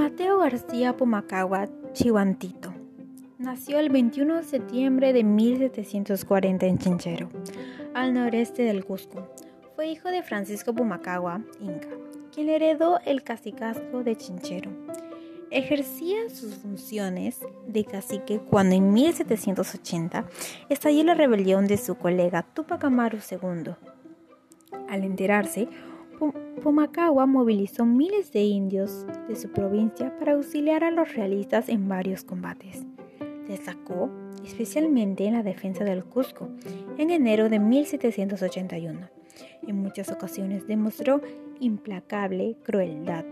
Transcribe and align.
García 0.00 0.96
Pumacagua 0.96 1.68
Chihuantito 1.92 2.72
nació 3.38 3.78
el 3.78 3.90
21 3.90 4.36
de 4.36 4.42
septiembre 4.44 5.12
de 5.12 5.24
1740 5.24 6.66
en 6.66 6.78
Chinchero, 6.78 7.28
al 7.92 8.14
noreste 8.14 8.62
del 8.62 8.86
Cusco. 8.86 9.28
Fue 9.76 9.88
hijo 9.88 10.08
de 10.08 10.22
Francisco 10.22 10.74
Pumacagua, 10.74 11.42
inca, 11.60 11.88
quien 12.34 12.48
heredó 12.48 12.98
el 13.04 13.22
cacicazgo 13.22 14.02
de 14.02 14.16
Chinchero. 14.16 14.70
Ejercía 15.50 16.30
sus 16.30 16.54
funciones 16.54 17.38
de 17.66 17.84
cacique 17.84 18.40
cuando 18.40 18.74
en 18.74 18.94
1780 18.94 20.24
estalló 20.70 21.04
la 21.04 21.14
rebelión 21.14 21.66
de 21.66 21.76
su 21.76 21.96
colega 21.96 22.42
Tupac 22.54 22.82
Amaru 22.84 23.18
II. 23.30 23.74
Al 24.88 25.04
enterarse, 25.04 25.68
Pumacagua 26.62 27.24
movilizó 27.26 27.86
miles 27.86 28.32
de 28.32 28.42
indios 28.42 29.06
de 29.28 29.36
su 29.36 29.50
provincia 29.50 30.16
para 30.18 30.32
auxiliar 30.32 30.84
a 30.84 30.90
los 30.90 31.14
realistas 31.14 31.68
en 31.68 31.88
varios 31.88 32.22
combates. 32.22 32.84
Destacó 33.48 34.10
especialmente 34.44 35.26
en 35.26 35.34
la 35.34 35.42
defensa 35.42 35.84
del 35.84 36.04
Cusco 36.04 36.48
en 36.98 37.10
enero 37.10 37.48
de 37.48 37.58
1781. 37.58 39.08
En 39.66 39.76
muchas 39.82 40.10
ocasiones 40.10 40.66
demostró 40.66 41.22
implacable 41.60 42.56
crueldad 42.62 43.24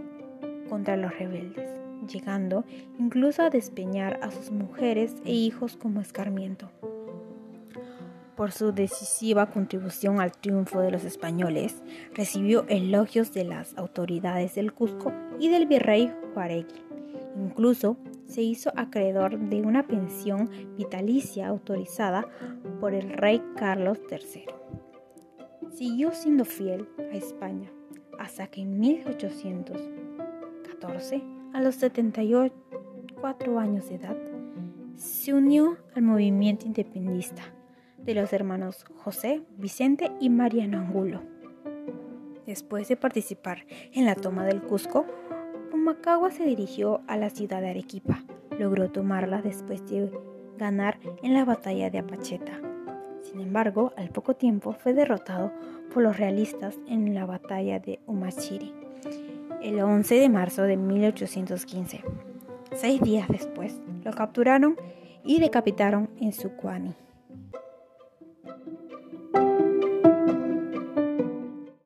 contra 0.68 0.96
los 0.96 1.16
rebeldes, 1.18 1.70
llegando 2.10 2.64
incluso 2.98 3.42
a 3.42 3.50
despeñar 3.50 4.18
a 4.22 4.30
sus 4.30 4.50
mujeres 4.50 5.14
e 5.24 5.32
hijos 5.32 5.76
como 5.76 6.00
escarmiento 6.00 6.70
por 8.38 8.52
su 8.52 8.70
decisiva 8.70 9.50
contribución 9.50 10.20
al 10.20 10.30
triunfo 10.30 10.80
de 10.80 10.92
los 10.92 11.02
españoles, 11.02 11.82
recibió 12.14 12.64
elogios 12.68 13.34
de 13.34 13.42
las 13.42 13.76
autoridades 13.76 14.54
del 14.54 14.72
Cusco 14.72 15.12
y 15.40 15.48
del 15.48 15.66
virrey 15.66 16.12
Juaregui. 16.32 16.80
Incluso 17.36 17.96
se 18.28 18.42
hizo 18.42 18.70
acreedor 18.76 19.36
de 19.36 19.62
una 19.62 19.88
pensión 19.88 20.48
vitalicia 20.76 21.48
autorizada 21.48 22.28
por 22.78 22.94
el 22.94 23.10
rey 23.10 23.42
Carlos 23.56 23.98
III. 24.08 24.44
Siguió 25.72 26.12
siendo 26.12 26.44
fiel 26.44 26.88
a 27.12 27.16
España 27.16 27.72
hasta 28.20 28.46
que 28.46 28.60
en 28.60 28.78
1814, 28.78 31.24
a 31.54 31.60
los 31.60 31.74
74 31.74 33.58
años 33.58 33.88
de 33.88 33.96
edad, 33.96 34.16
se 34.94 35.34
unió 35.34 35.76
al 35.96 36.02
movimiento 36.02 36.66
independentista 36.66 37.57
de 37.98 38.14
los 38.14 38.32
hermanos 38.32 38.84
José, 38.96 39.42
Vicente 39.56 40.10
y 40.20 40.30
Mariano 40.30 40.78
Angulo. 40.78 41.22
Después 42.46 42.88
de 42.88 42.96
participar 42.96 43.66
en 43.92 44.06
la 44.06 44.14
toma 44.14 44.46
del 44.46 44.62
Cusco, 44.62 45.06
Pumacagua 45.70 46.30
se 46.30 46.44
dirigió 46.44 47.02
a 47.06 47.16
la 47.16 47.30
ciudad 47.30 47.60
de 47.60 47.70
Arequipa. 47.70 48.24
Logró 48.58 48.90
tomarla 48.90 49.42
después 49.42 49.86
de 49.86 50.10
ganar 50.56 50.98
en 51.22 51.34
la 51.34 51.44
batalla 51.44 51.90
de 51.90 51.98
Apacheta. 51.98 52.60
Sin 53.22 53.40
embargo, 53.40 53.92
al 53.96 54.08
poco 54.08 54.34
tiempo 54.34 54.72
fue 54.72 54.94
derrotado 54.94 55.52
por 55.92 56.02
los 56.02 56.16
realistas 56.16 56.78
en 56.88 57.14
la 57.14 57.26
batalla 57.26 57.78
de 57.78 58.00
Umachiri, 58.06 58.72
el 59.62 59.80
11 59.80 60.14
de 60.14 60.28
marzo 60.28 60.62
de 60.62 60.76
1815. 60.76 62.02
Seis 62.74 63.00
días 63.02 63.28
después, 63.28 63.80
lo 64.04 64.12
capturaron 64.12 64.76
y 65.24 65.40
decapitaron 65.40 66.08
en 66.18 66.32
Sukwani. 66.32 66.94